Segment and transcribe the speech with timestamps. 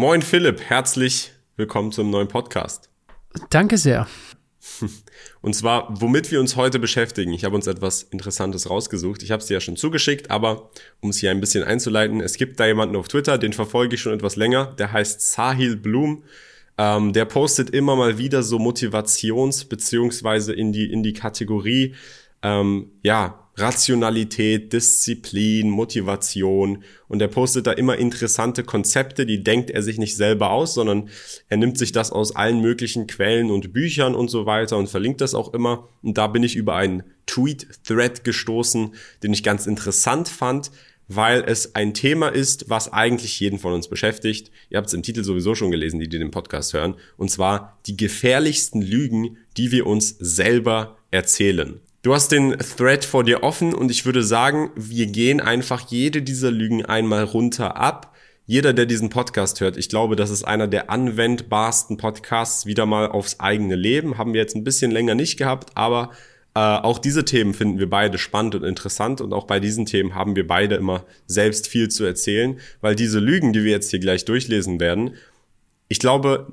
[0.00, 2.88] Moin Philipp, herzlich willkommen zum neuen Podcast.
[3.50, 4.06] Danke sehr.
[5.42, 7.34] Und zwar, womit wir uns heute beschäftigen.
[7.34, 9.22] Ich habe uns etwas Interessantes rausgesucht.
[9.22, 12.38] Ich habe es dir ja schon zugeschickt, aber um es hier ein bisschen einzuleiten, es
[12.38, 14.74] gibt da jemanden auf Twitter, den verfolge ich schon etwas länger.
[14.78, 16.24] Der heißt Sahil Bloom.
[16.78, 21.94] Ähm, der postet immer mal wieder so Motivations- beziehungsweise in die, in die Kategorie,
[22.42, 29.82] ähm, ja, Rationalität, Disziplin, Motivation und er postet da immer interessante Konzepte, die denkt er
[29.82, 31.08] sich nicht selber aus, sondern
[31.48, 35.20] er nimmt sich das aus allen möglichen Quellen und Büchern und so weiter und verlinkt
[35.20, 40.28] das auch immer und da bin ich über einen Tweet-Thread gestoßen, den ich ganz interessant
[40.28, 40.70] fand,
[41.12, 44.52] weil es ein Thema ist, was eigentlich jeden von uns beschäftigt.
[44.68, 46.94] Ihr habt es im Titel sowieso schon gelesen, die, die den Podcast hören.
[47.16, 51.80] Und zwar die gefährlichsten Lügen, die wir uns selber erzählen.
[52.02, 56.22] Du hast den Thread vor dir offen und ich würde sagen, wir gehen einfach jede
[56.22, 58.14] dieser Lügen einmal runter ab.
[58.46, 63.10] Jeder, der diesen Podcast hört, ich glaube, das ist einer der anwendbarsten Podcasts wieder mal
[63.10, 64.16] aufs eigene Leben.
[64.16, 66.12] Haben wir jetzt ein bisschen länger nicht gehabt, aber
[66.54, 70.14] äh, auch diese Themen finden wir beide spannend und interessant und auch bei diesen Themen
[70.14, 74.00] haben wir beide immer selbst viel zu erzählen, weil diese Lügen, die wir jetzt hier
[74.00, 75.16] gleich durchlesen werden,
[75.88, 76.50] ich glaube,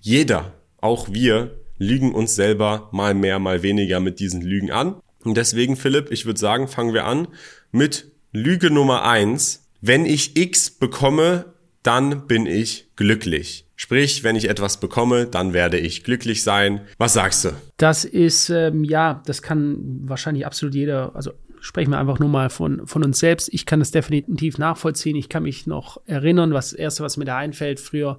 [0.00, 4.96] jeder, auch wir, lügen uns selber mal mehr, mal weniger mit diesen Lügen an.
[5.24, 7.28] Und deswegen, Philipp, ich würde sagen, fangen wir an
[7.72, 9.68] mit Lüge Nummer eins.
[9.80, 13.66] Wenn ich X bekomme, dann bin ich glücklich.
[13.76, 16.80] Sprich, wenn ich etwas bekomme, dann werde ich glücklich sein.
[16.98, 17.50] Was sagst du?
[17.76, 22.50] Das ist, ähm, ja, das kann wahrscheinlich absolut jeder, also sprechen wir einfach nur mal
[22.50, 23.48] von, von uns selbst.
[23.52, 25.16] Ich kann das definitiv nachvollziehen.
[25.16, 28.18] Ich kann mich noch erinnern, was das Erste, was mir da einfällt früher,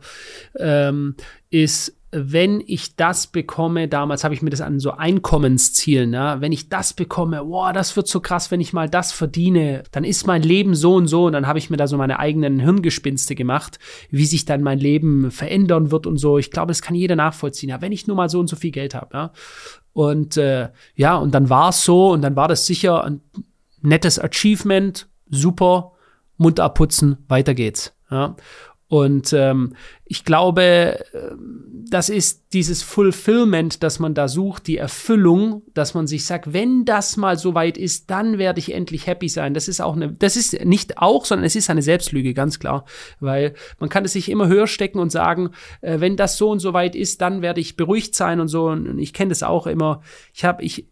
[0.57, 1.15] ähm,
[1.49, 6.37] ist, wenn ich das bekomme, damals habe ich mir das an so Einkommenszielen, ne?
[6.39, 10.03] wenn ich das bekomme, boah, das wird so krass, wenn ich mal das verdiene, dann
[10.03, 12.59] ist mein Leben so und so und dann habe ich mir da so meine eigenen
[12.59, 13.77] Hirngespinste gemacht,
[14.09, 16.39] wie sich dann mein Leben verändern wird und so.
[16.39, 18.71] Ich glaube, das kann jeder nachvollziehen, ja, wenn ich nur mal so und so viel
[18.71, 19.15] Geld habe.
[19.15, 19.31] Ja?
[19.93, 23.21] Und äh, ja, und dann war es so und dann war das sicher ein
[23.81, 25.91] nettes Achievement, super,
[26.37, 27.93] Mund abputzen, weiter geht's.
[28.09, 28.35] Ja?
[28.89, 31.05] Und ähm, ich glaube,
[31.89, 36.85] das ist dieses Fulfillment, das man da sucht, die Erfüllung, dass man sich sagt, wenn
[36.85, 39.53] das mal so weit ist, dann werde ich endlich happy sein.
[39.53, 42.85] Das ist auch eine, das ist nicht auch, sondern es ist eine Selbstlüge, ganz klar.
[43.19, 45.51] Weil man kann es sich immer höher stecken und sagen,
[45.81, 48.69] äh, wenn das so und so weit ist, dann werde ich beruhigt sein und so.
[48.69, 50.01] Und ich kenne das auch immer.
[50.33, 50.87] Ich habe, ich,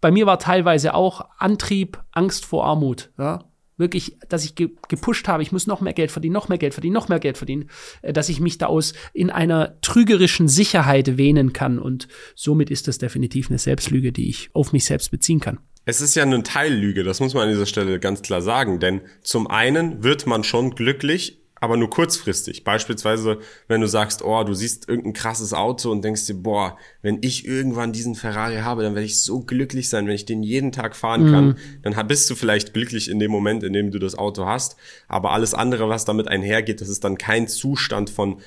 [0.00, 3.10] bei mir war teilweise auch Antrieb, Angst vor Armut.
[3.16, 3.47] Ja?
[3.78, 6.74] Wirklich, dass ich ge gepusht habe, ich muss noch mehr Geld verdienen, noch mehr Geld
[6.74, 7.70] verdienen, noch mehr Geld verdienen,
[8.02, 11.78] äh, dass ich mich da aus in einer trügerischen Sicherheit wähnen kann.
[11.78, 15.58] Und somit ist das definitiv eine Selbstlüge, die ich auf mich selbst beziehen kann.
[15.84, 19.00] Es ist ja eine Teillüge, das muss man an dieser Stelle ganz klar sagen, denn
[19.22, 22.64] zum einen wird man schon glücklich, aber nur kurzfristig.
[22.64, 27.18] Beispielsweise, wenn du sagst, oh, du siehst irgendein krasses Auto und denkst dir, boah, wenn
[27.22, 30.72] ich irgendwann diesen Ferrari habe, dann werde ich so glücklich sein, wenn ich den jeden
[30.72, 31.46] Tag fahren kann.
[31.46, 31.56] Mhm.
[31.82, 34.76] Dann bist du vielleicht glücklich in dem Moment, in dem du das Auto hast.
[35.08, 38.40] Aber alles andere, was damit einhergeht, das ist dann kein Zustand von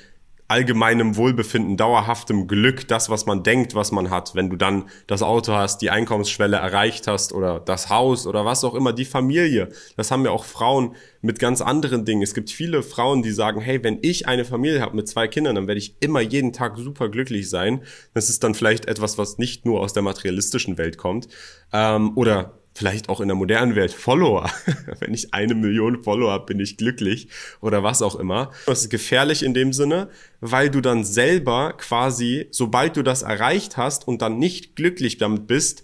[0.48, 5.22] allgemeinem Wohlbefinden, dauerhaftem Glück, das, was man denkt, was man hat, wenn du dann das
[5.22, 9.70] Auto hast, die Einkommensschwelle erreicht hast oder das Haus oder was auch immer, die Familie.
[9.96, 12.22] Das haben ja auch Frauen mit ganz anderen Dingen.
[12.22, 15.54] Es gibt viele Frauen, die sagen, hey, wenn ich eine Familie habe mit zwei Kindern,
[15.54, 17.82] dann werde ich immer jeden Tag super glücklich sein.
[18.12, 21.28] Das ist dann vielleicht etwas, was nicht nur aus der materialistischen Welt kommt.
[21.72, 24.50] Ähm, oder vielleicht auch in der modernen Welt Follower.
[25.00, 27.28] Wenn ich eine Million Follower habe, bin ich glücklich
[27.60, 28.50] oder was auch immer.
[28.66, 30.08] Das ist gefährlich in dem Sinne,
[30.40, 35.46] weil du dann selber quasi, sobald du das erreicht hast und dann nicht glücklich damit
[35.46, 35.82] bist,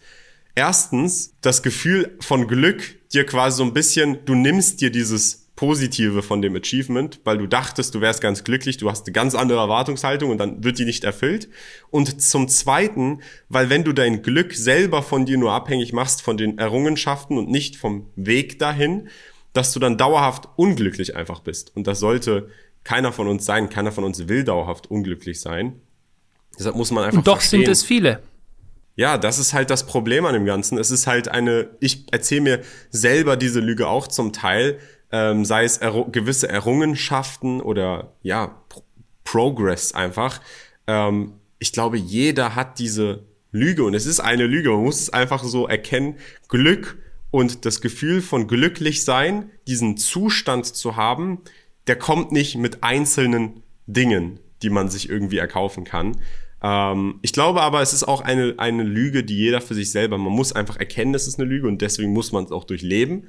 [0.54, 2.82] erstens das Gefühl von Glück
[3.12, 7.48] dir quasi so ein bisschen, du nimmst dir dieses Positive von dem Achievement, weil du
[7.48, 10.84] dachtest, du wärst ganz glücklich, du hast eine ganz andere Erwartungshaltung und dann wird die
[10.84, 11.48] nicht erfüllt.
[11.90, 16.36] Und zum Zweiten, weil wenn du dein Glück selber von dir nur abhängig machst, von
[16.36, 19.08] den Errungenschaften und nicht vom Weg dahin,
[19.52, 21.74] dass du dann dauerhaft unglücklich einfach bist.
[21.74, 22.50] Und das sollte
[22.84, 25.80] keiner von uns sein, keiner von uns will dauerhaft unglücklich sein.
[26.56, 27.18] Deshalb muss man einfach.
[27.18, 27.64] Und doch verstehen.
[27.64, 28.22] sind es viele.
[28.94, 30.78] Ja, das ist halt das Problem an dem Ganzen.
[30.78, 34.78] Es ist halt eine, ich erzähle mir selber diese Lüge auch zum Teil,
[35.12, 38.82] ähm, sei es er gewisse Errungenschaften oder ja, Pro
[39.24, 40.40] Progress einfach.
[40.86, 44.70] Ähm, ich glaube, jeder hat diese Lüge und es ist eine Lüge.
[44.70, 46.16] Man muss es einfach so erkennen.
[46.48, 46.96] Glück
[47.30, 51.42] und das Gefühl von glücklich sein, diesen Zustand zu haben,
[51.88, 56.16] der kommt nicht mit einzelnen Dingen, die man sich irgendwie erkaufen kann.
[56.62, 60.16] Ähm, ich glaube aber, es ist auch eine, eine Lüge, die jeder für sich selber,
[60.16, 63.26] man muss einfach erkennen, es ist eine Lüge und deswegen muss man es auch durchleben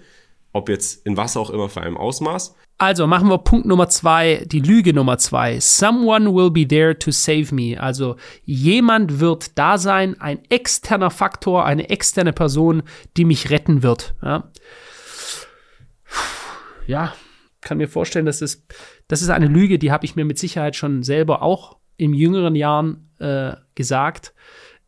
[0.54, 2.56] ob jetzt in was auch immer für einem Ausmaß.
[2.78, 5.60] Also machen wir Punkt Nummer zwei, die Lüge Nummer zwei.
[5.60, 7.80] Someone will be there to save me.
[7.80, 8.16] Also
[8.46, 12.84] jemand wird da sein, ein externer Faktor, eine externe Person,
[13.18, 14.16] die mich retten wird.
[14.24, 14.50] Ja,
[16.88, 17.14] ja
[17.62, 18.66] kann mir vorstellen, dass es,
[19.10, 22.56] das ist eine Lüge, die habe ich mir mit Sicherheit schon selber auch in jüngeren
[22.56, 24.34] Jahren äh, gesagt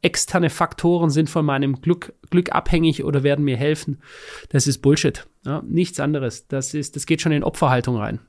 [0.01, 4.01] externe Faktoren sind von meinem Glück, Glück abhängig oder werden mir helfen.
[4.49, 5.27] Das ist Bullshit.
[5.45, 6.47] Ja, nichts anderes.
[6.47, 8.19] Das, ist, das geht schon in Opferhaltung rein.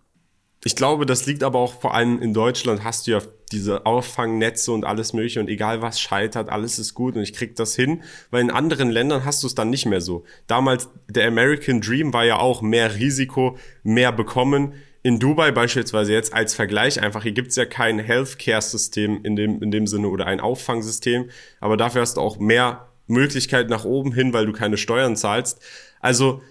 [0.65, 4.71] Ich glaube, das liegt aber auch vor allem in Deutschland hast du ja diese Auffangnetze
[4.71, 8.03] und alles mögliche und egal was scheitert, alles ist gut und ich krieg das hin,
[8.31, 10.25] weil in anderen Ländern hast du es dann nicht mehr so.
[10.47, 16.33] Damals der American Dream war ja auch mehr Risiko, mehr bekommen in Dubai beispielsweise jetzt
[16.33, 20.41] als Vergleich einfach, hier gibt's ja kein Healthcare-System in dem, in dem Sinne oder ein
[20.41, 25.17] Auffangsystem, aber dafür hast du auch mehr Möglichkeit nach oben hin, weil du keine Steuern
[25.17, 25.61] zahlst.
[26.01, 26.43] Also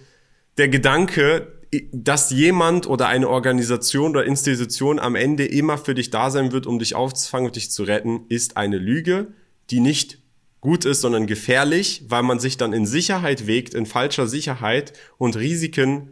[0.58, 1.54] der Gedanke,
[1.94, 6.68] dass jemand oder eine Organisation oder Institution am Ende immer für dich da sein wird,
[6.68, 9.28] um dich aufzufangen und dich zu retten, ist eine Lüge,
[9.70, 10.20] die nicht
[10.60, 15.38] gut ist, sondern gefährlich, weil man sich dann in Sicherheit wägt, in falscher Sicherheit und
[15.38, 16.12] Risiken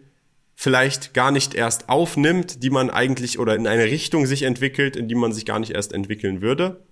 [0.62, 5.08] vielleicht gar nicht erst aufnimmt, die man eigentlich oder in eine Richtung sich entwickelt, in
[5.08, 6.84] die man sich gar nicht erst entwickeln würde.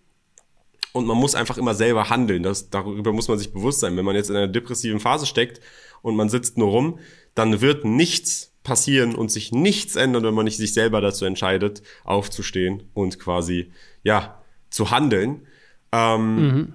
[0.93, 2.43] Und man muss einfach immer selber handeln.
[2.43, 3.97] Das, darüber muss man sich bewusst sein.
[3.97, 5.59] Wenn man jetzt in einer depressiven Phase steckt
[6.01, 6.99] und man sitzt nur rum,
[7.35, 11.83] dann wird nichts passieren und sich nichts ändern, wenn man nicht sich selber dazu entscheidet,
[12.05, 15.45] aufzustehen und quasi, ja, zu handeln.
[15.91, 16.73] Ähm, mhm.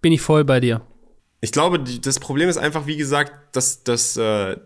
[0.00, 0.80] Bin ich voll bei dir.
[1.40, 4.56] Ich glaube, die, das Problem ist einfach, wie gesagt, dass, dass äh,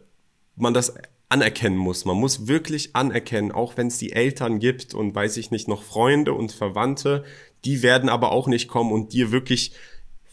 [0.57, 0.95] man das
[1.29, 2.05] anerkennen muss.
[2.05, 5.83] Man muss wirklich anerkennen, auch wenn es die Eltern gibt und weiß ich nicht, noch
[5.83, 7.25] Freunde und Verwandte,
[7.65, 9.73] die werden aber auch nicht kommen und dir wirklich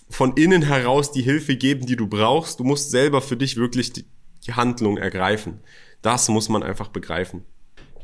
[0.09, 2.59] von innen heraus die Hilfe geben, die du brauchst.
[2.59, 4.06] Du musst selber für dich wirklich die,
[4.51, 5.62] Handlung ergreifen.
[6.03, 7.44] Das muss man einfach begreifen.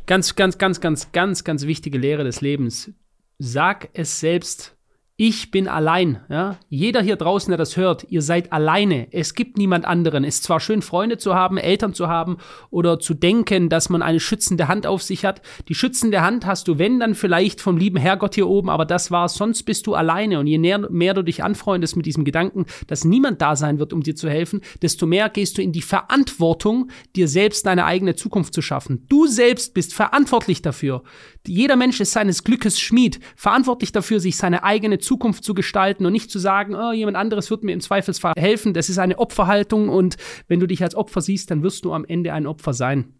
[0.07, 2.89] Ganz, ganz, ganz, ganz, ganz, ganz wichtige Lehre des Lebens.
[3.37, 4.75] Sag es selbst
[5.23, 6.19] ich bin allein.
[6.29, 6.57] Ja?
[6.67, 9.07] Jeder hier draußen, der das hört, ihr seid alleine.
[9.11, 10.23] Es gibt niemand anderen.
[10.23, 12.37] Es ist zwar schön, Freunde zu haben, Eltern zu haben
[12.71, 15.43] oder zu denken, dass man eine schützende Hand auf sich hat.
[15.67, 19.11] Die schützende Hand hast du, wenn, dann vielleicht vom lieben Herrgott hier oben, aber das
[19.11, 19.35] war's.
[19.35, 20.39] Sonst bist du alleine.
[20.39, 23.93] Und je näher, mehr du dich anfreundest mit diesem Gedanken, dass niemand da sein wird,
[23.93, 28.15] um dir zu helfen, desto mehr gehst du in die Verantwortung, dir selbst deine eigene
[28.15, 29.05] Zukunft zu schaffen.
[29.07, 31.03] Du selbst bist verantwortlich dafür.
[31.47, 36.13] Jeder Mensch ist seines Glückes Schmied, verantwortlich dafür, sich seine eigene Zukunft zu gestalten und
[36.13, 38.73] nicht zu sagen, oh, jemand anderes wird mir im Zweifelsfall helfen.
[38.73, 40.17] Das ist eine Opferhaltung und
[40.47, 43.15] wenn du dich als Opfer siehst, dann wirst du am Ende ein Opfer sein.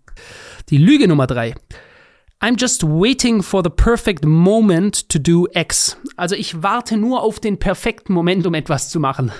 [0.69, 1.56] Die Lüge Nummer drei.
[2.44, 5.97] I'm just waiting for the perfect moment to do X.
[6.15, 9.31] Also ich warte nur auf den perfekten Moment, um etwas zu machen.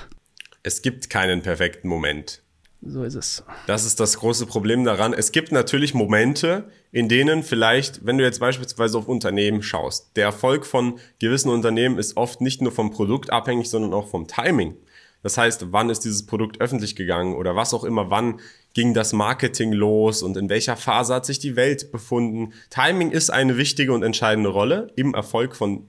[0.62, 2.41] Es gibt keinen perfekten Moment.
[2.84, 3.44] So ist es.
[3.68, 5.12] Das ist das große Problem daran.
[5.12, 10.24] Es gibt natürlich Momente, in denen vielleicht, wenn du jetzt beispielsweise auf Unternehmen schaust, der
[10.24, 14.74] Erfolg von gewissen Unternehmen ist oft nicht nur vom Produkt abhängig, sondern auch vom Timing.
[15.22, 18.40] Das heißt, wann ist dieses Produkt öffentlich gegangen oder was auch immer, wann
[18.74, 22.52] ging das Marketing los und in welcher Phase hat sich die Welt befunden.
[22.70, 25.88] Timing ist eine wichtige und entscheidende Rolle im Erfolg von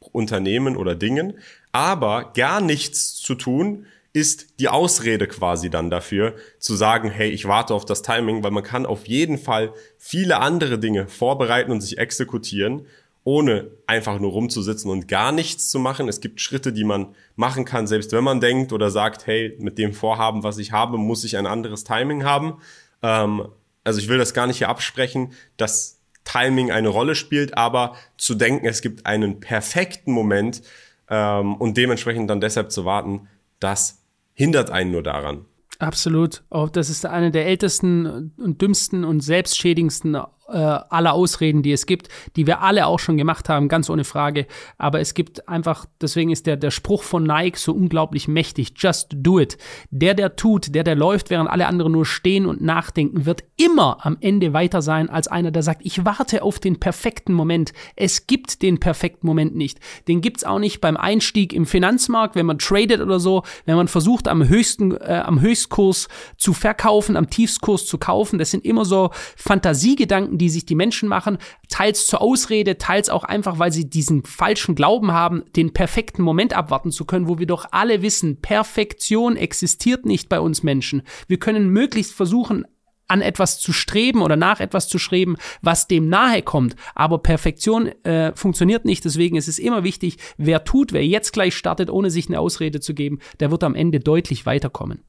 [0.00, 1.38] Unternehmen oder Dingen,
[1.70, 3.86] aber gar nichts zu tun
[4.16, 8.50] ist die Ausrede quasi dann dafür, zu sagen, hey, ich warte auf das Timing, weil
[8.50, 12.86] man kann auf jeden Fall viele andere Dinge vorbereiten und sich exekutieren,
[13.24, 16.08] ohne einfach nur rumzusitzen und gar nichts zu machen.
[16.08, 19.76] Es gibt Schritte, die man machen kann, selbst wenn man denkt oder sagt, hey, mit
[19.76, 22.54] dem Vorhaben, was ich habe, muss ich ein anderes Timing haben.
[23.02, 23.48] Ähm,
[23.84, 28.34] also ich will das gar nicht hier absprechen, dass Timing eine Rolle spielt, aber zu
[28.34, 30.62] denken, es gibt einen perfekten Moment
[31.10, 33.28] ähm, und dementsprechend dann deshalb zu warten,
[33.60, 34.05] das
[34.36, 35.46] hindert einen nur daran.
[35.78, 36.44] Absolut.
[36.48, 40.16] Auch das ist eine der ältesten und dümmsten und selbstschädigendsten
[40.48, 44.04] äh, aller Ausreden, die es gibt, die wir alle auch schon gemacht haben, ganz ohne
[44.04, 44.46] Frage.
[44.78, 48.74] Aber es gibt einfach, deswegen ist der, der Spruch von Nike so unglaublich mächtig.
[48.76, 49.58] Just do it.
[49.90, 53.98] Der, der tut, der, der läuft, während alle anderen nur stehen und nachdenken, wird immer
[54.04, 57.72] am Ende weiter sein als einer, der sagt, ich warte auf den perfekten Moment.
[57.96, 59.80] Es gibt den perfekten Moment nicht.
[60.08, 63.88] Den gibt's auch nicht beim Einstieg im Finanzmarkt, wenn man tradet oder so, wenn man
[63.88, 68.38] versucht, am höchsten, äh, am Höchstkurs zu verkaufen, am Tiefskurs zu kaufen.
[68.38, 71.38] Das sind immer so Fantasiegedanken, Gedanken, die sich die Menschen machen,
[71.68, 76.54] teils zur Ausrede, teils auch einfach, weil sie diesen falschen Glauben haben, den perfekten Moment
[76.54, 81.02] abwarten zu können, wo wir doch alle wissen, Perfektion existiert nicht bei uns Menschen.
[81.28, 82.66] Wir können möglichst versuchen,
[83.08, 86.74] an etwas zu streben oder nach etwas zu streben, was dem nahe kommt.
[86.96, 89.04] Aber Perfektion äh, funktioniert nicht.
[89.04, 92.80] Deswegen ist es immer wichtig, wer tut, wer jetzt gleich startet, ohne sich eine Ausrede
[92.80, 95.04] zu geben, der wird am Ende deutlich weiterkommen.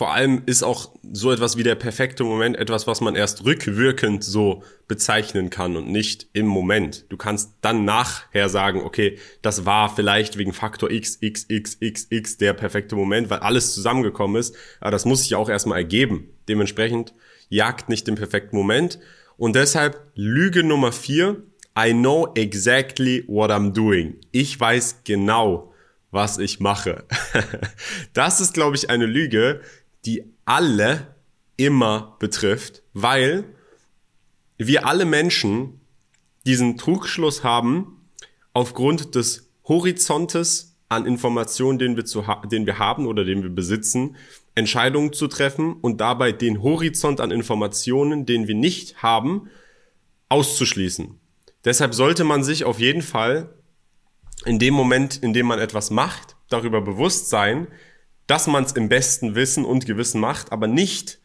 [0.00, 4.24] Vor allem ist auch so etwas wie der perfekte Moment etwas, was man erst rückwirkend
[4.24, 7.04] so bezeichnen kann und nicht im Moment.
[7.10, 12.06] Du kannst dann nachher sagen, okay, das war vielleicht wegen Faktor X, X, X, X,
[12.08, 14.56] X der perfekte Moment, weil alles zusammengekommen ist.
[14.80, 16.30] Aber das muss sich auch erstmal ergeben.
[16.48, 17.12] Dementsprechend
[17.50, 19.00] jagt nicht den perfekten Moment.
[19.36, 21.42] Und deshalb Lüge Nummer vier.
[21.78, 24.16] I know exactly what I'm doing.
[24.32, 25.70] Ich weiß genau,
[26.10, 27.04] was ich mache.
[28.12, 29.60] das ist, glaube ich, eine Lüge,
[30.04, 31.14] die alle
[31.56, 33.44] immer betrifft, weil
[34.56, 35.80] wir alle Menschen
[36.46, 38.08] diesen Trugschluss haben,
[38.52, 44.16] aufgrund des Horizontes an Informationen, den wir, zu den wir haben oder den wir besitzen,
[44.54, 49.48] Entscheidungen zu treffen und dabei den Horizont an Informationen, den wir nicht haben,
[50.28, 51.20] auszuschließen.
[51.64, 53.54] Deshalb sollte man sich auf jeden Fall
[54.44, 57.68] in dem Moment, in dem man etwas macht, darüber bewusst sein,
[58.30, 61.18] dass man es im besten Wissen und Gewissen macht, aber nicht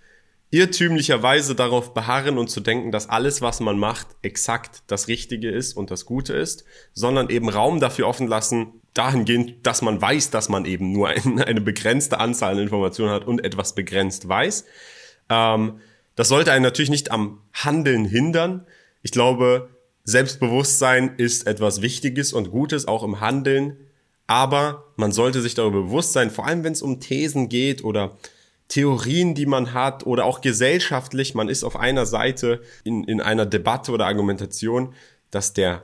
[0.49, 5.77] irrtümlicherweise darauf beharren und zu denken, dass alles, was man macht, exakt das Richtige ist
[5.77, 10.49] und das Gute ist, sondern eben Raum dafür offen lassen, dahingehend, dass man weiß, dass
[10.49, 14.65] man eben nur ein, eine begrenzte Anzahl an Informationen hat und etwas begrenzt weiß.
[15.29, 15.79] Ähm,
[16.15, 18.65] das sollte einen natürlich nicht am Handeln hindern.
[19.03, 19.69] Ich glaube,
[20.05, 23.77] Selbstbewusstsein ist etwas Wichtiges und Gutes, auch im Handeln.
[24.27, 28.17] Aber man sollte sich darüber bewusst sein, vor allem wenn es um Thesen geht oder
[28.67, 33.45] Theorien, die man hat oder auch gesellschaftlich, man ist auf einer Seite in, in einer
[33.45, 34.93] Debatte oder Argumentation,
[35.29, 35.83] dass der,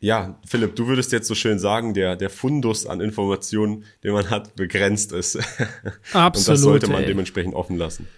[0.00, 4.28] ja, Philipp, du würdest jetzt so schön sagen, der, der Fundus an Informationen, den man
[4.28, 5.36] hat, begrenzt ist.
[6.12, 6.14] Absolut.
[6.36, 7.06] Und das sollte man ey.
[7.06, 8.08] dementsprechend offen lassen.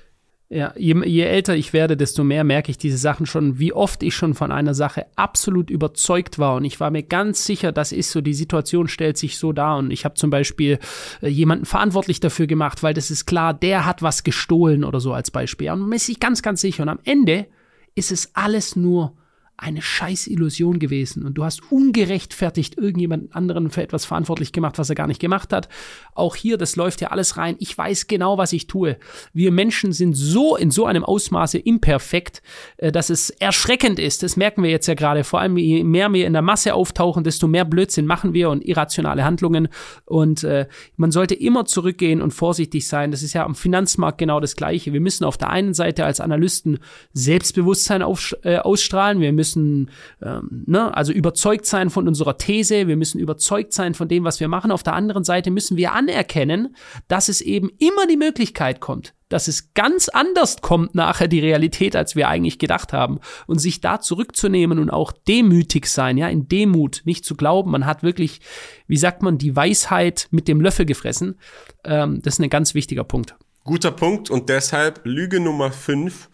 [0.51, 4.03] Ja, je, je, älter ich werde, desto mehr merke ich diese Sachen schon, wie oft
[4.03, 6.55] ich schon von einer Sache absolut überzeugt war.
[6.57, 9.77] Und ich war mir ganz sicher, das ist so, die Situation stellt sich so dar.
[9.77, 10.79] Und ich habe zum Beispiel
[11.21, 15.13] äh, jemanden verantwortlich dafür gemacht, weil das ist klar, der hat was gestohlen oder so
[15.13, 15.71] als Beispiel.
[15.71, 16.83] Und man ist sich ganz, ganz sicher.
[16.83, 17.47] Und am Ende
[17.95, 19.13] ist es alles nur
[19.59, 24.89] eine scheiß Illusion gewesen und du hast ungerechtfertigt irgendjemand anderen für etwas verantwortlich gemacht, was
[24.89, 25.69] er gar nicht gemacht hat.
[26.15, 27.57] Auch hier, das läuft ja alles rein.
[27.59, 28.97] Ich weiß genau, was ich tue.
[29.33, 32.41] Wir Menschen sind so in so einem Ausmaße imperfekt,
[32.77, 34.23] äh, dass es erschreckend ist.
[34.23, 35.25] Das merken wir jetzt ja gerade.
[35.25, 38.65] Vor allem, je mehr wir in der Masse auftauchen, desto mehr Blödsinn machen wir und
[38.65, 39.69] irrationale Handlungen.
[40.05, 43.11] Und äh, man sollte immer zurückgehen und vorsichtig sein.
[43.11, 44.93] Das ist ja am Finanzmarkt genau das Gleiche.
[44.93, 46.79] Wir müssen auf der einen Seite als Analysten
[47.13, 49.21] Selbstbewusstsein auf, äh, ausstrahlen.
[49.21, 49.91] Wir müssen müssen
[50.23, 54.41] ähm, ne, also überzeugt sein von unserer These, wir müssen überzeugt sein von dem, was
[54.41, 54.71] wir machen.
[54.71, 56.75] Auf der anderen Seite müssen wir anerkennen,
[57.09, 61.97] dass es eben immer die Möglichkeit kommt, dass es ganz anders kommt nachher die Realität,
[61.97, 63.21] als wir eigentlich gedacht haben.
[63.47, 67.87] Und sich da zurückzunehmen und auch demütig sein, ja, in Demut, nicht zu glauben, man
[67.87, 68.41] hat wirklich,
[68.87, 71.39] wie sagt man, die Weisheit mit dem Löffel gefressen.
[71.85, 73.35] Ähm, das ist ein ganz wichtiger Punkt.
[73.65, 76.31] Guter Punkt und deshalb Lüge Nummer 5.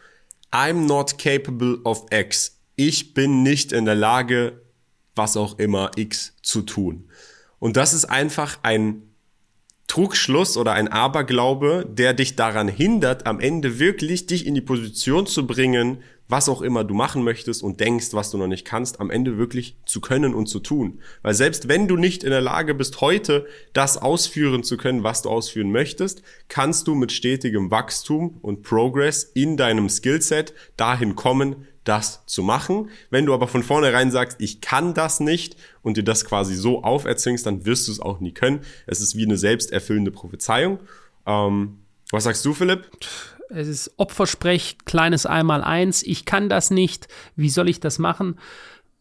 [0.52, 4.60] I'm not capable of X ich bin nicht in der Lage,
[5.14, 7.08] was auch immer X zu tun.
[7.58, 9.02] Und das ist einfach ein
[9.86, 15.26] Trugschluss oder ein Aberglaube, der dich daran hindert, am Ende wirklich dich in die Position
[15.26, 18.98] zu bringen, was auch immer du machen möchtest und denkst, was du noch nicht kannst,
[18.98, 21.00] am Ende wirklich zu können und zu tun.
[21.22, 25.20] Weil selbst wenn du nicht in der Lage bist, heute das ausführen zu können, was
[25.20, 31.66] du ausführen möchtest, kannst du mit stetigem Wachstum und Progress in deinem Skillset dahin kommen,
[31.84, 32.90] das zu machen.
[33.10, 36.82] Wenn du aber von vornherein sagst, ich kann das nicht und dir das quasi so
[36.82, 38.60] auferzwingst, dann wirst du es auch nie können.
[38.86, 40.80] Es ist wie eine selbsterfüllende Prophezeiung.
[41.26, 41.78] Ähm,
[42.10, 42.90] was sagst du, Philipp?
[43.50, 46.02] Es ist Opfersprech, kleines Einmal-Eins.
[46.02, 47.08] Ich kann das nicht.
[47.36, 48.38] Wie soll ich das machen?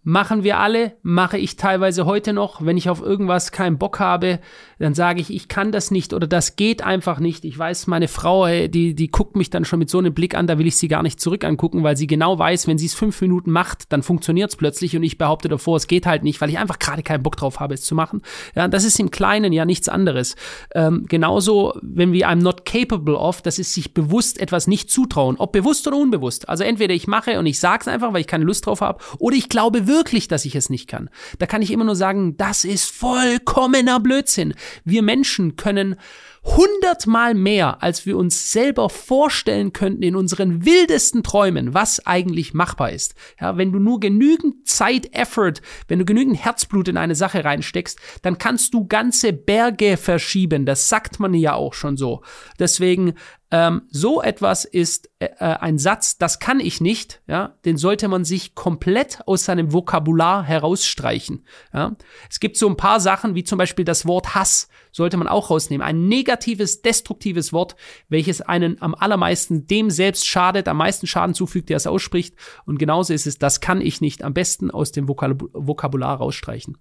[0.06, 4.40] Machen wir alle, mache ich teilweise heute noch, wenn ich auf irgendwas keinen Bock habe,
[4.78, 7.46] dann sage ich, ich kann das nicht oder das geht einfach nicht.
[7.46, 10.46] Ich weiß, meine Frau, die, die guckt mich dann schon mit so einem Blick an,
[10.46, 12.94] da will ich sie gar nicht zurück angucken, weil sie genau weiß, wenn sie es
[12.94, 16.42] fünf Minuten macht, dann funktioniert es plötzlich und ich behaupte davor, es geht halt nicht,
[16.42, 18.24] weil ich einfach gerade keinen Bock drauf habe, es zu machen.
[18.56, 20.36] Ja, das ist im Kleinen ja nichts anderes.
[20.76, 25.38] Ähm, genauso, wenn wir I'm not capable of, das ist sich bewusst etwas nicht zutrauen,
[25.38, 26.50] ob bewusst oder unbewusst.
[26.50, 29.02] Also entweder ich mache und ich sage es einfach, weil ich keine Lust drauf habe,
[29.18, 29.93] oder ich glaube wirklich,
[30.32, 31.10] dass ich es nicht kann.
[31.40, 34.54] Da kann ich immer nur sagen, das ist vollkommener Blödsinn.
[34.84, 35.96] Wir Menschen können
[36.44, 42.92] hundertmal mehr, als wir uns selber vorstellen könnten in unseren wildesten Träumen, was eigentlich machbar
[42.92, 43.16] ist.
[43.40, 45.54] Ja, wenn du nur genügend Zeit, Effort,
[45.88, 50.66] wenn du genügend Herzblut in eine Sache reinsteckst, dann kannst du ganze Berge verschieben.
[50.66, 52.22] Das sagt man ja auch schon so.
[52.60, 53.14] Deswegen
[53.54, 58.08] ähm, so etwas ist äh, äh, ein Satz, das kann ich nicht, ja, den sollte
[58.08, 61.46] man sich komplett aus seinem Vokabular herausstreichen.
[61.72, 61.96] Ja.
[62.32, 64.70] Es gibt so ein paar Sachen, wie zum Beispiel das Wort Hass.
[64.94, 65.86] Sollte man auch rausnehmen.
[65.86, 67.76] Ein negatives, destruktives Wort,
[68.08, 72.36] welches einen am allermeisten dem selbst schadet, am meisten Schaden zufügt, der es ausspricht.
[72.66, 76.78] Und genauso ist es, das kann ich nicht am besten aus dem Vokabular rausstreichen.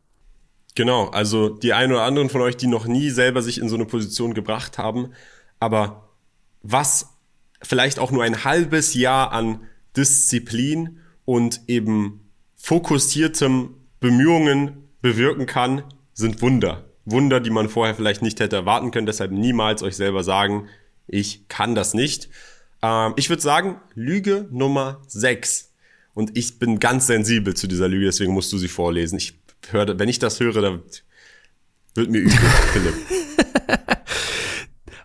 [0.75, 3.75] Genau, also die einen oder anderen von euch, die noch nie selber sich in so
[3.75, 5.13] eine Position gebracht haben,
[5.59, 6.09] aber
[6.63, 7.19] was
[7.63, 9.67] vielleicht auch nur ein halbes Jahr an
[9.97, 16.92] Disziplin und eben fokussiertem Bemühungen bewirken kann, sind Wunder.
[17.05, 19.07] Wunder, die man vorher vielleicht nicht hätte erwarten können.
[19.07, 20.69] Deshalb niemals euch selber sagen,
[21.07, 22.29] ich kann das nicht.
[22.83, 25.73] Ähm, ich würde sagen, Lüge Nummer 6.
[26.15, 29.17] Und ich bin ganz sensibel zu dieser Lüge, deswegen musst du sie vorlesen.
[29.17, 29.39] Ich
[29.71, 30.83] höre, wenn ich das höre, dann
[31.95, 32.33] wird mir übel,
[32.73, 32.95] Philipp.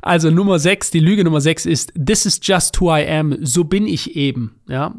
[0.07, 3.65] Also Nummer 6, die Lüge Nummer 6 ist, this is just who I am, so
[3.65, 4.95] bin ich eben, ja.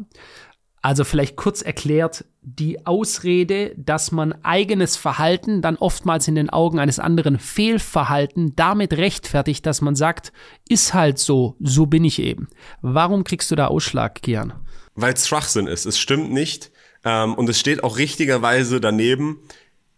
[0.81, 6.79] Also vielleicht kurz erklärt, die Ausrede, dass man eigenes Verhalten dann oftmals in den Augen
[6.79, 10.31] eines anderen Fehlverhalten damit rechtfertigt, dass man sagt,
[10.69, 12.47] ist halt so, so bin ich eben.
[12.81, 14.53] Warum kriegst du da Ausschlag, Kian?
[14.95, 15.85] Weil es Schwachsinn ist.
[15.85, 16.71] Es stimmt nicht.
[17.03, 19.39] Ähm, und es steht auch richtigerweise daneben,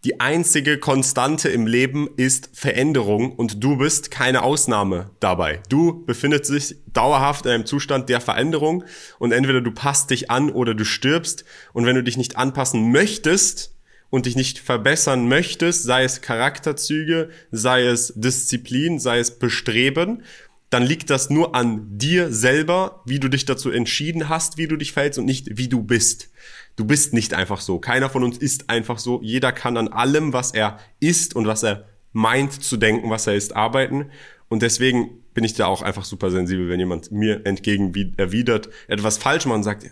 [0.04, 5.60] die einzige Konstante im Leben ist Veränderung und du bist keine Ausnahme dabei.
[5.68, 8.82] Du befindest dich dauerhaft in einem Zustand der Veränderung
[9.20, 12.90] und entweder du passt dich an oder du stirbst und wenn du dich nicht anpassen
[12.90, 13.76] möchtest
[14.10, 20.24] und dich nicht verbessern möchtest, sei es Charakterzüge, sei es Disziplin, sei es Bestreben,
[20.68, 24.76] dann liegt das nur an dir selber, wie du dich dazu entschieden hast, wie du
[24.76, 26.30] dich verhältst und nicht wie du bist.
[26.76, 27.78] Du bist nicht einfach so.
[27.78, 29.20] Keiner von uns ist einfach so.
[29.22, 33.34] Jeder kann an allem, was er ist und was er meint zu denken, was er
[33.34, 34.10] ist, arbeiten.
[34.48, 39.18] Und deswegen bin ich da auch einfach super sensibel, wenn jemand mir entgegen erwidert, etwas
[39.18, 39.86] falsch macht und sagt,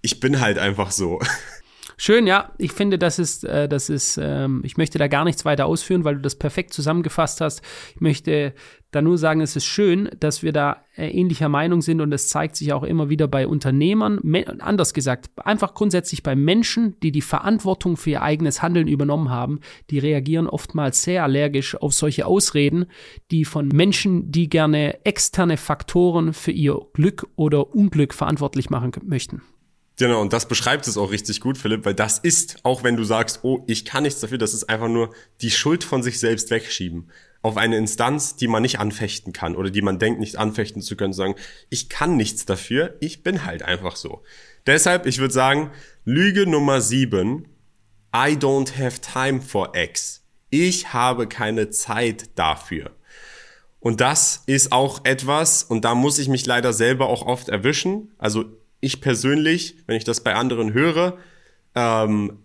[0.00, 1.20] ich bin halt einfach so.
[1.96, 2.52] Schön, ja.
[2.58, 6.04] Ich finde, das ist, äh, das ist, ähm, ich möchte da gar nichts weiter ausführen,
[6.04, 7.62] weil du das perfekt zusammengefasst hast.
[7.94, 8.54] Ich möchte
[8.92, 12.28] da nur sagen, es ist schön, dass wir da äh, ähnlicher Meinung sind und es
[12.28, 14.20] zeigt sich auch immer wieder bei Unternehmern,
[14.60, 19.60] anders gesagt, einfach grundsätzlich bei Menschen, die die Verantwortung für ihr eigenes Handeln übernommen haben,
[19.90, 22.86] die reagieren oftmals sehr allergisch auf solche Ausreden,
[23.30, 29.42] die von Menschen, die gerne externe Faktoren für ihr Glück oder Unglück verantwortlich machen möchten.
[30.02, 33.04] Genau, und das beschreibt es auch richtig gut, Philipp, weil das ist, auch wenn du
[33.04, 36.50] sagst, oh, ich kann nichts dafür, das ist einfach nur die Schuld von sich selbst
[36.50, 37.08] wegschieben
[37.40, 40.96] auf eine Instanz, die man nicht anfechten kann oder die man denkt, nicht anfechten zu
[40.96, 41.36] können, sagen,
[41.70, 44.24] ich kann nichts dafür, ich bin halt einfach so.
[44.66, 45.70] Deshalb, ich würde sagen,
[46.04, 47.46] Lüge Nummer sieben,
[48.12, 50.24] I don't have time for X.
[50.50, 52.90] Ich habe keine Zeit dafür.
[53.78, 58.10] Und das ist auch etwas, und da muss ich mich leider selber auch oft erwischen.
[58.18, 58.46] Also
[58.82, 61.16] ich persönlich, wenn ich das bei anderen höre,
[61.74, 62.40] ähm,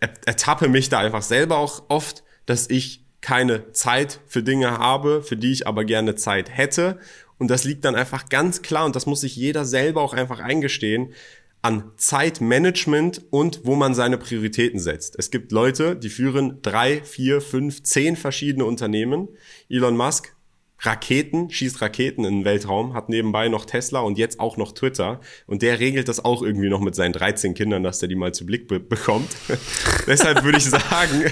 [0.00, 5.36] ertappe mich da einfach selber auch oft, dass ich keine Zeit für Dinge habe, für
[5.36, 6.98] die ich aber gerne Zeit hätte.
[7.38, 10.40] Und das liegt dann einfach ganz klar, und das muss sich jeder selber auch einfach
[10.40, 11.14] eingestehen,
[11.62, 15.16] an Zeitmanagement und wo man seine Prioritäten setzt.
[15.18, 19.28] Es gibt Leute, die führen drei, vier, fünf, zehn verschiedene Unternehmen.
[19.68, 20.34] Elon Musk
[20.80, 25.20] Raketen, schießt Raketen in den Weltraum, hat nebenbei noch Tesla und jetzt auch noch Twitter.
[25.46, 28.32] Und der regelt das auch irgendwie noch mit seinen 13 Kindern, dass der die mal
[28.32, 29.28] zu Blick be bekommt.
[30.06, 31.24] Deshalb würde ich sagen,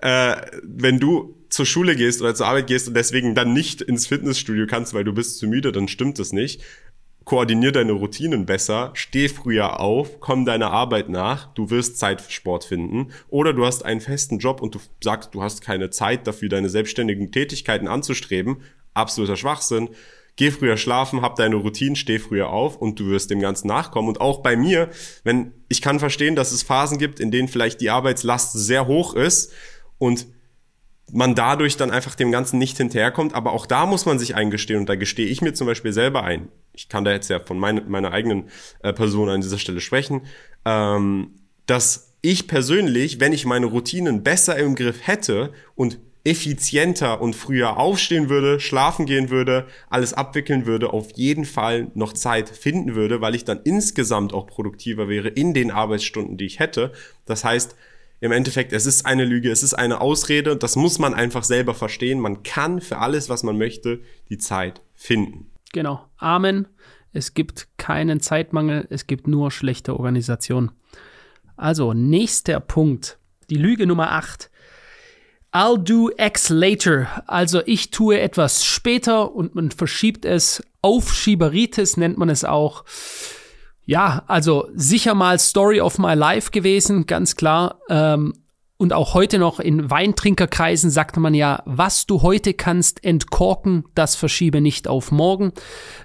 [0.00, 4.06] äh, wenn du zur Schule gehst oder zur Arbeit gehst und deswegen dann nicht ins
[4.06, 6.62] Fitnessstudio kannst, weil du bist zu müde, dann stimmt das nicht.
[7.24, 12.30] Koordinier deine Routinen besser, steh früher auf, komm deiner Arbeit nach, du wirst Zeit für
[12.30, 13.12] Sport finden.
[13.28, 16.68] Oder du hast einen festen Job und du sagst, du hast keine Zeit dafür, deine
[16.68, 18.58] selbstständigen Tätigkeiten anzustreben,
[18.94, 19.90] absoluter Schwachsinn.
[20.36, 24.08] Geh früher schlafen, hab deine Routine, steh früher auf und du wirst dem Ganzen nachkommen.
[24.08, 24.90] Und auch bei mir,
[25.22, 29.14] wenn ich kann verstehen, dass es Phasen gibt, in denen vielleicht die Arbeitslast sehr hoch
[29.14, 29.52] ist
[29.98, 30.26] und
[31.12, 33.34] man dadurch dann einfach dem Ganzen nicht hinterherkommt.
[33.34, 36.24] Aber auch da muss man sich eingestehen und da gestehe ich mir zum Beispiel selber
[36.24, 36.48] ein.
[36.72, 38.48] Ich kann da jetzt ja von mein, meiner eigenen
[38.82, 40.22] äh, Person an dieser Stelle sprechen,
[40.64, 47.36] ähm, dass ich persönlich, wenn ich meine Routinen besser im Griff hätte und effizienter und
[47.36, 52.94] früher aufstehen würde, schlafen gehen würde, alles abwickeln würde, auf jeden Fall noch Zeit finden
[52.94, 56.92] würde, weil ich dann insgesamt auch produktiver wäre in den Arbeitsstunden, die ich hätte.
[57.26, 57.76] Das heißt,
[58.20, 61.74] im Endeffekt, es ist eine Lüge, es ist eine Ausrede, das muss man einfach selber
[61.74, 62.20] verstehen.
[62.20, 65.50] Man kann für alles, was man möchte, die Zeit finden.
[65.74, 66.06] Genau.
[66.16, 66.68] Amen.
[67.12, 70.70] Es gibt keinen Zeitmangel, es gibt nur schlechte Organisation.
[71.56, 73.18] Also, nächster Punkt.
[73.50, 74.50] Die Lüge Nummer 8.
[75.54, 77.06] I'll do X later.
[77.28, 80.62] Also ich tue etwas später und man verschiebt es.
[80.82, 82.84] Aufschieberitis nennt man es auch.
[83.86, 87.78] Ja, also sicher mal Story of my life gewesen, ganz klar.
[87.88, 88.34] Ähm,
[88.78, 94.16] und auch heute noch in Weintrinkerkreisen sagt man ja, was du heute kannst entkorken, das
[94.16, 95.52] verschiebe nicht auf morgen.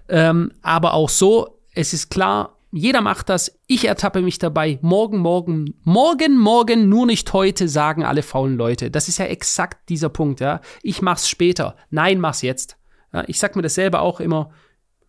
[0.08, 3.60] Ähm, aber auch so, es ist klar, jeder macht das.
[3.66, 4.78] Ich ertappe mich dabei.
[4.82, 8.92] Morgen, morgen, morgen, morgen, nur nicht heute, sagen alle faulen Leute.
[8.92, 10.62] Das ist ja exakt dieser Punkt, ja.
[10.84, 11.76] Ich mach's später.
[11.90, 12.78] Nein, mach's jetzt.
[13.12, 14.52] Ja, ich sag mir das selber auch immer.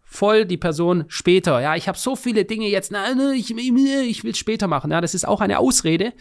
[0.03, 1.61] Voll die Person später.
[1.61, 2.93] Ja, ich habe so viele Dinge jetzt.
[2.93, 4.91] Nein, ich, ich will später machen.
[4.91, 6.15] Ja, das ist auch eine Ausrede.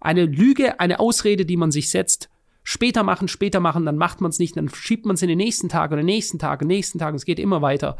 [0.00, 2.30] Eine Lüge, eine Ausrede, die man sich setzt.
[2.64, 5.38] Später machen, später machen, dann macht man es nicht, dann schiebt man es in den
[5.38, 7.10] nächsten Tag oder nächsten Tag und nächsten Tag.
[7.10, 7.96] Und es geht immer weiter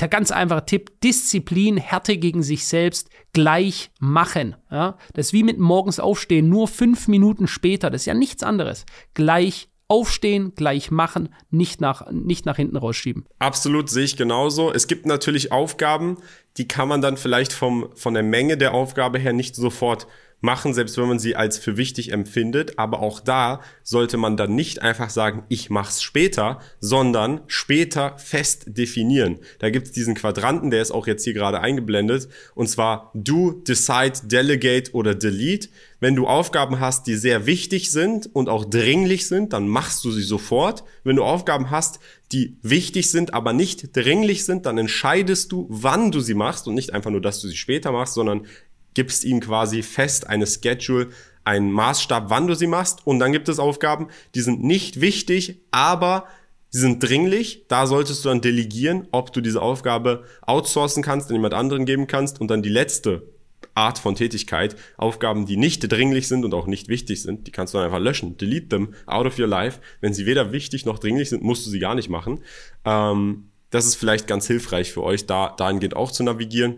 [0.00, 4.56] der ganz einfache Tipp, Disziplin, Härte gegen sich selbst gleich machen.
[4.70, 4.98] Ja?
[5.14, 7.90] Das ist wie mit morgens aufstehen, nur fünf Minuten später.
[7.90, 8.86] Das ist ja nichts anderes.
[9.14, 13.26] Gleich aufstehen, gleich machen, nicht nach, nicht nach hinten rausschieben.
[13.38, 14.72] Absolut, sehe ich genauso.
[14.72, 16.16] Es gibt natürlich Aufgaben,
[16.56, 20.06] die kann man dann vielleicht vom, von der Menge der Aufgabe her nicht sofort
[20.40, 22.78] machen, selbst wenn man sie als für wichtig empfindet.
[22.78, 28.64] Aber auch da sollte man dann nicht einfach sagen, ich mach's später, sondern später fest
[28.66, 29.38] definieren.
[29.58, 34.20] Da gibt's diesen Quadranten, der ist auch jetzt hier gerade eingeblendet, und zwar do, decide,
[34.24, 35.68] delegate oder delete.
[36.00, 40.10] Wenn du Aufgaben hast, die sehr wichtig sind und auch dringlich sind, dann machst du
[40.10, 40.84] sie sofort.
[41.02, 41.98] Wenn du Aufgaben hast,
[42.30, 46.74] die wichtig sind, aber nicht dringlich sind, dann entscheidest du, wann du sie machst und
[46.74, 48.46] nicht einfach nur, dass du sie später machst, sondern
[48.94, 51.08] gibst ihnen quasi fest eine Schedule,
[51.44, 53.06] einen Maßstab, wann du sie machst.
[53.06, 56.26] Und dann gibt es Aufgaben, die sind nicht wichtig, aber
[56.70, 57.66] sie sind dringlich.
[57.68, 62.06] Da solltest du dann delegieren, ob du diese Aufgabe outsourcen kannst, an jemand anderen geben
[62.06, 62.40] kannst.
[62.40, 63.34] Und dann die letzte
[63.74, 67.74] Art von Tätigkeit, Aufgaben, die nicht dringlich sind und auch nicht wichtig sind, die kannst
[67.74, 68.36] du dann einfach löschen.
[68.36, 69.80] Delete them out of your life.
[70.00, 72.40] Wenn sie weder wichtig noch dringlich sind, musst du sie gar nicht machen.
[72.84, 76.76] Ähm, das ist vielleicht ganz hilfreich für euch, da dahingehend auch zu navigieren.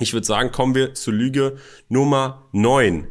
[0.00, 1.58] Ich würde sagen, kommen wir zur Lüge
[1.90, 3.06] Nummer 9.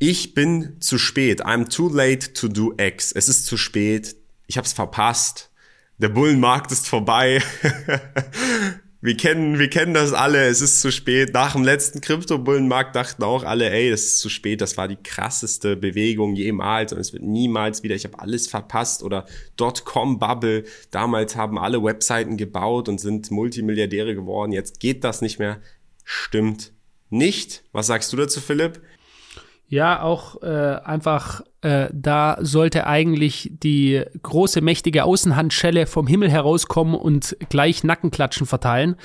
[0.00, 1.46] Ich bin zu spät.
[1.46, 3.12] I'm too late to do X.
[3.12, 4.16] Es ist zu spät.
[4.48, 5.50] Ich habe es verpasst.
[5.98, 7.40] Der Bullenmarkt ist vorbei.
[9.00, 10.48] wir kennen, wir kennen das alle.
[10.48, 11.32] Es ist zu spät.
[11.32, 14.60] Nach dem letzten Krypto-Bullenmarkt dachten auch alle, ey, das ist zu spät.
[14.60, 17.94] Das war die krasseste Bewegung jemals und es wird niemals wieder.
[17.94, 20.64] Ich habe alles verpasst oder Dotcom-Bubble.
[20.90, 24.50] Damals haben alle Webseiten gebaut und sind Multimilliardäre geworden.
[24.50, 25.60] Jetzt geht das nicht mehr
[26.04, 26.72] stimmt
[27.08, 27.64] nicht.
[27.72, 28.82] Was sagst du dazu, Philipp?
[29.68, 36.94] Ja, auch äh, einfach äh, da sollte eigentlich die große, mächtige Außenhandschelle vom Himmel herauskommen
[36.94, 38.96] und gleich Nackenklatschen verteilen.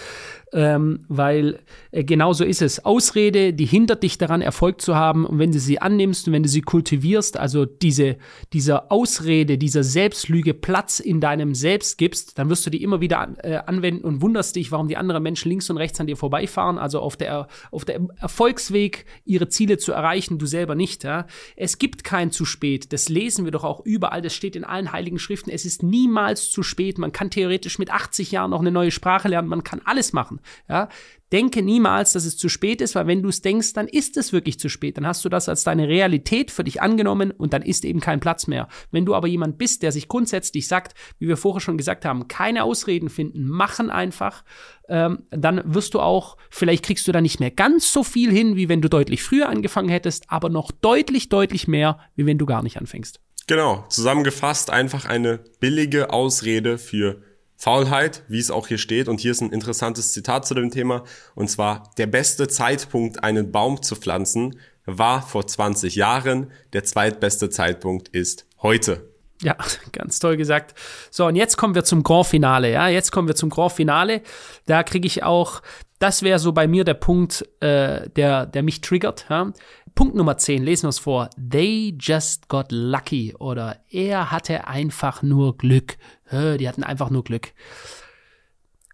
[0.53, 1.59] Ähm, weil
[1.91, 2.85] äh, genau so ist es.
[2.85, 5.25] Ausrede, die hindert dich daran, Erfolg zu haben.
[5.25, 8.15] Und wenn du sie annimmst und wenn du sie kultivierst, also diese,
[8.53, 13.19] dieser Ausrede, dieser Selbstlüge Platz in deinem Selbst gibst, dann wirst du die immer wieder
[13.19, 16.15] an, äh, anwenden und wunderst dich, warum die anderen Menschen links und rechts an dir
[16.15, 21.03] vorbeifahren, also auf der, auf der Erfolgsweg, ihre Ziele zu erreichen, du selber nicht.
[21.03, 21.27] Ja?
[21.57, 22.93] Es gibt kein zu spät.
[22.93, 24.21] Das lesen wir doch auch überall.
[24.21, 25.49] Das steht in allen heiligen Schriften.
[25.49, 26.97] Es ist niemals zu spät.
[26.97, 29.47] Man kann theoretisch mit 80 Jahren noch eine neue Sprache lernen.
[29.47, 30.39] Man kann alles machen.
[30.69, 30.89] Ja?
[31.31, 34.31] Denke niemals, dass es zu spät ist, weil wenn du es denkst, dann ist es
[34.31, 34.97] wirklich zu spät.
[34.97, 38.19] Dann hast du das als deine Realität für dich angenommen und dann ist eben kein
[38.19, 38.67] Platz mehr.
[38.91, 42.27] Wenn du aber jemand bist, der sich grundsätzlich sagt, wie wir vorher schon gesagt haben,
[42.27, 44.43] keine Ausreden finden, machen einfach,
[44.87, 48.55] ähm, dann wirst du auch, vielleicht kriegst du da nicht mehr ganz so viel hin,
[48.55, 52.45] wie wenn du deutlich früher angefangen hättest, aber noch deutlich, deutlich mehr, wie wenn du
[52.45, 53.19] gar nicht anfängst.
[53.47, 57.21] Genau, zusammengefasst einfach eine billige Ausrede für
[57.57, 59.07] Faulheit, wie es auch hier steht.
[59.07, 61.03] Und hier ist ein interessantes Zitat zu dem Thema.
[61.35, 66.51] Und zwar, der beste Zeitpunkt, einen Baum zu pflanzen, war vor 20 Jahren.
[66.73, 69.09] Der zweitbeste Zeitpunkt ist heute.
[69.41, 69.57] Ja,
[69.91, 70.75] ganz toll gesagt.
[71.11, 72.71] So, und jetzt kommen wir zum Grand Finale.
[72.71, 74.21] Ja, jetzt kommen wir zum Grand Finale.
[74.65, 75.61] Da kriege ich auch,
[75.99, 79.25] das wäre so bei mir der Punkt, äh, der, der mich triggert.
[79.29, 79.51] Ja?
[79.93, 81.29] Punkt Nummer 10, lesen wir es vor.
[81.37, 85.97] They just got lucky oder er hatte einfach nur Glück.
[86.31, 87.53] Die hatten einfach nur Glück.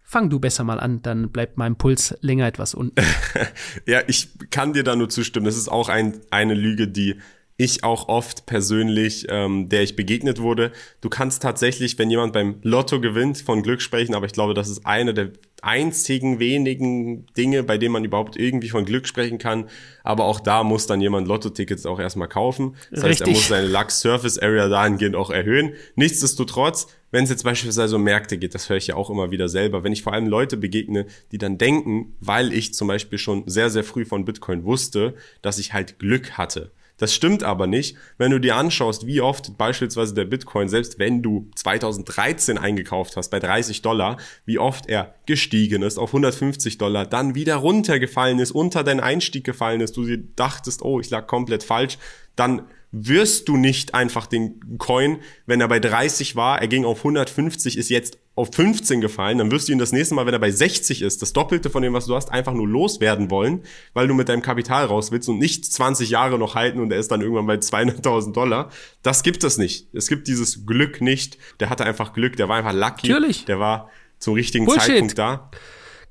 [0.04, 3.00] Fang du besser mal an, dann bleibt mein Puls länger etwas unten.
[3.86, 5.46] ja, ich kann dir da nur zustimmen.
[5.46, 7.16] Das ist auch ein, eine Lüge, die
[7.56, 10.72] ich auch oft persönlich, ähm, der ich begegnet wurde.
[11.00, 14.68] Du kannst tatsächlich, wenn jemand beim Lotto gewinnt, von Glück sprechen, aber ich glaube, das
[14.68, 19.68] ist eine der einzigen wenigen Dinge, bei denen man überhaupt irgendwie von Glück sprechen kann.
[20.02, 22.76] Aber auch da muss dann jemand Lotto-Tickets auch erstmal kaufen.
[22.90, 23.10] Das Richtig.
[23.10, 25.74] heißt, er muss seine Lux Surface Area dahingehend auch erhöhen.
[25.94, 29.48] Nichtsdestotrotz, wenn es jetzt beispielsweise um Märkte geht, das höre ich ja auch immer wieder
[29.48, 33.44] selber, wenn ich vor allem Leute begegne, die dann denken, weil ich zum Beispiel schon
[33.46, 36.72] sehr, sehr früh von Bitcoin wusste, dass ich halt Glück hatte
[37.02, 41.20] Das stimmt aber nicht, wenn du dir anschaust, wie oft beispielsweise der Bitcoin, selbst wenn
[41.20, 47.04] du 2013 eingekauft hast bei 30 Dollar, wie oft er gestiegen ist auf 150 Dollar,
[47.04, 51.26] dann wieder runtergefallen ist, unter deinen Einstieg gefallen ist, du dir dachtest, oh, ich lag
[51.26, 51.98] komplett falsch,
[52.36, 56.98] dann wirst du nicht einfach den Coin, wenn er bei 30 war, er ging auf
[56.98, 60.40] 150, ist jetzt auf 15 gefallen, dann wirst du ihn das nächste Mal, wenn er
[60.40, 64.08] bei 60 ist, das Doppelte von dem, was du hast, einfach nur loswerden wollen, weil
[64.08, 67.10] du mit deinem Kapital raus willst und nicht 20 Jahre noch halten und er ist
[67.10, 68.70] dann irgendwann bei 200.000 Dollar.
[69.02, 69.88] Das gibt es nicht.
[69.92, 71.36] Es gibt dieses Glück nicht.
[71.60, 73.08] Der hatte einfach Glück, der war einfach lucky.
[73.08, 73.44] Natürlich.
[73.44, 74.84] Der war zum richtigen Bullshit.
[74.84, 75.50] Zeitpunkt da.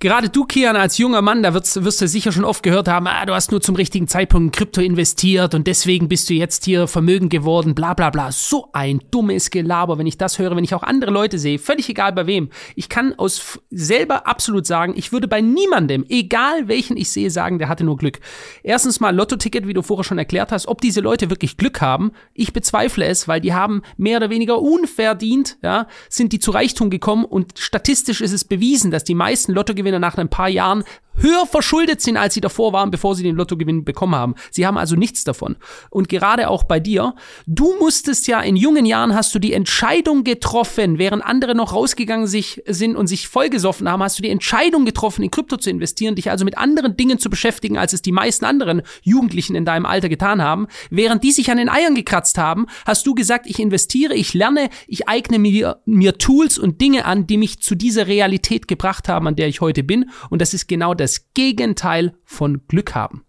[0.02, 3.06] Gerade du, Kian, als junger Mann, da wirst, wirst du sicher schon oft gehört haben,
[3.06, 6.66] ah, du hast nur zum richtigen Zeitpunkt in Krypto investiert und deswegen bist du jetzt
[6.66, 8.32] hier vermögend geworden, bla bla bla.
[8.32, 11.88] So ein dummes Gelaber, wenn ich das höre, wenn ich auch andere Leute sehe, völlig
[11.88, 12.50] egal bei wem.
[12.76, 17.60] Ich kann aus selber absolut sagen, ich würde bei niemandem, egal welchen ich sehe, sagen,
[17.60, 18.22] der hatte nur Glück.
[18.64, 22.12] Erstens mal Lotto-Ticket, wie du vorher schon erklärt hast, ob diese Leute wirklich Glück haben.
[22.34, 26.90] Ich bezweifle es, weil die haben mehr oder weniger unverdient, ja, sind die zu Reichtum
[26.90, 30.84] gekommen und statistisch ist es bewiesen, dass die meisten Lottogewinner nach ein paar Jahren
[31.16, 34.36] höher verschuldet sind, als sie davor waren, bevor sie den Lottogewinn bekommen haben.
[34.50, 35.56] Sie haben also nichts davon.
[35.90, 37.16] Und gerade auch bei dir,
[37.48, 42.28] du musstest ja in jungen Jahren hast du die Entscheidung getroffen, während andere noch rausgegangen
[42.28, 46.16] sich, sind und sich vollgesoffen haben, hast du die Entscheidung getroffen, in Krypto zu investieren,
[46.16, 49.86] dich also mit anderen Dingen zu beschäftigen, als es die meisten anderen Jugendlichen in deinem
[49.86, 50.68] Alter getan haben.
[50.90, 54.70] Während die sich an den Eiern gekratzt haben, hast du gesagt, ich investiere, ich lerne,
[54.88, 59.28] ich eigne mir, mir Tools und Dinge an, die mich zu dieser Realität gebracht haben,
[59.28, 60.10] an der ich heute bin.
[60.30, 63.26] Und das ist genau das Gegenteil von Glück haben.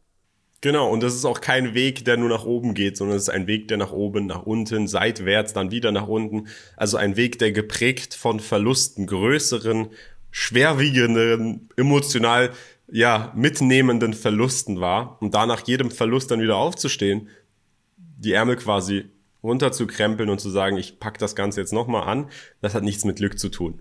[0.60, 3.28] Genau, und das ist auch kein Weg, der nur nach oben geht, sondern es ist
[3.30, 6.46] ein Weg, der nach oben, nach unten, seitwärts, dann wieder nach unten.
[6.76, 9.88] Also ein Weg, der geprägt von Verlusten, größeren,
[10.30, 12.50] schwerwiegenden, emotional,
[12.88, 15.20] ja, mitnehmenden Verlusten war.
[15.20, 17.28] Und da nach jedem Verlust dann wieder aufzustehen,
[17.96, 19.06] die Ärmel quasi
[19.42, 22.28] runterzukrempeln und zu sagen, ich pack das Ganze jetzt nochmal an,
[22.60, 23.80] das hat nichts mit Glück zu tun.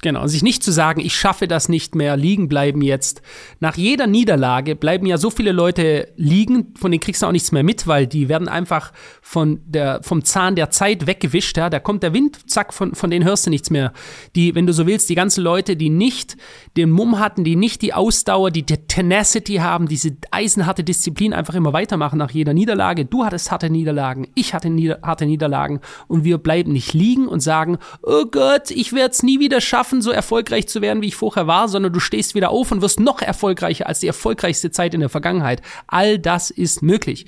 [0.00, 3.20] Genau, sich nicht zu sagen, ich schaffe das nicht mehr, liegen bleiben jetzt.
[3.58, 7.50] Nach jeder Niederlage bleiben ja so viele Leute liegen, von denen kriegst du auch nichts
[7.50, 11.68] mehr mit, weil die werden einfach von der, vom Zahn der Zeit weggewischt, ja.
[11.68, 13.92] Da kommt der Wind, zack, von, von denen hörst du nichts mehr.
[14.36, 16.36] Die, wenn du so willst, die ganzen Leute, die nicht
[16.76, 21.72] den Mumm hatten, die nicht die Ausdauer, die Tenacity haben, diese eisenharte Disziplin einfach immer
[21.72, 23.04] weitermachen nach jeder Niederlage.
[23.04, 27.40] Du hattest harte Niederlagen, ich hatte nieder harte Niederlagen und wir bleiben nicht liegen und
[27.40, 31.08] sagen, oh Gott, ich werde es nie wieder schaffen schaffen, so erfolgreich zu werden, wie
[31.08, 34.70] ich vorher war, sondern du stehst wieder auf und wirst noch erfolgreicher als die erfolgreichste
[34.70, 35.62] Zeit in der Vergangenheit.
[35.86, 37.26] All das ist möglich.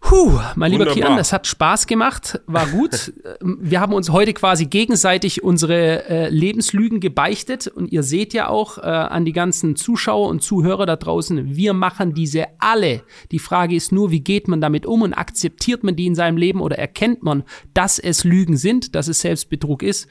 [0.00, 1.10] Puh, mein lieber Wunderbar.
[1.10, 3.12] Kian, das hat Spaß gemacht, war gut.
[3.40, 8.78] Wir haben uns heute quasi gegenseitig unsere äh, Lebenslügen gebeichtet und ihr seht ja auch
[8.78, 13.02] äh, an die ganzen Zuschauer und Zuhörer da draußen, wir machen diese alle.
[13.30, 16.36] Die Frage ist nur, wie geht man damit um und akzeptiert man die in seinem
[16.36, 20.08] Leben oder erkennt man, dass es Lügen sind, dass es Selbstbetrug ist?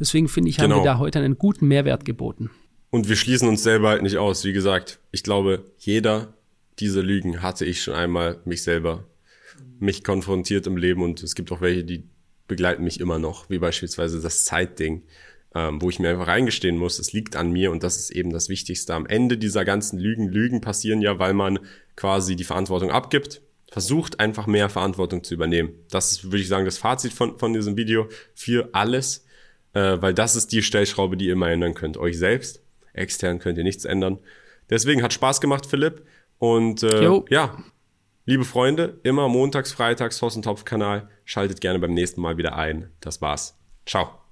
[0.00, 0.64] Deswegen finde ich, genau.
[0.64, 0.94] haben wir genau.
[0.94, 2.50] da heute einen guten Mehrwert geboten.
[2.90, 4.44] Und wir schließen uns selber halt nicht aus.
[4.44, 6.34] Wie gesagt, ich glaube, jeder
[6.78, 9.04] dieser Lügen hatte ich schon einmal mich selber,
[9.78, 12.04] mich konfrontiert im Leben und es gibt auch welche, die
[12.48, 15.02] begleiten mich immer noch, wie beispielsweise das Zeitding,
[15.54, 18.30] ähm, wo ich mir einfach reingestehen muss, es liegt an mir und das ist eben
[18.30, 18.94] das Wichtigste.
[18.94, 21.60] Am Ende dieser ganzen Lügen, Lügen passieren ja, weil man
[21.96, 25.70] quasi die Verantwortung abgibt, versucht einfach mehr Verantwortung zu übernehmen.
[25.90, 29.23] Das ist, würde ich sagen, das Fazit von, von diesem Video für alles
[29.74, 31.96] äh, weil das ist die Stellschraube, die ihr immer ändern könnt.
[31.96, 32.62] Euch selbst.
[32.92, 34.18] Extern könnt ihr nichts ändern.
[34.70, 36.06] Deswegen hat Spaß gemacht, Philipp.
[36.38, 37.58] Und äh, ja,
[38.24, 41.08] liebe Freunde, immer montags, freitags, Hossentopf-Kanal.
[41.24, 42.90] Schaltet gerne beim nächsten Mal wieder ein.
[43.00, 43.58] Das war's.
[43.86, 44.23] Ciao.